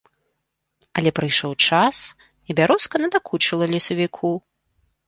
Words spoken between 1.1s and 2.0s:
прыйшоў час,